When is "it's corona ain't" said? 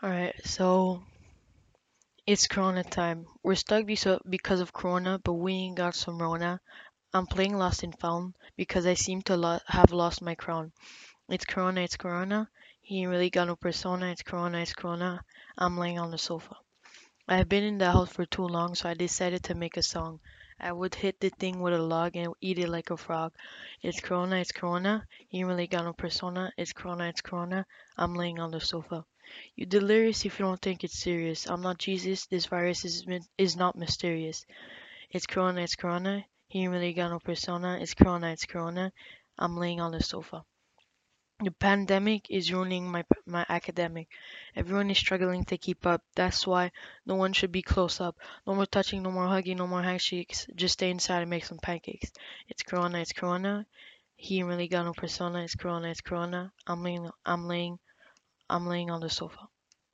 24.36-25.46, 35.62-36.72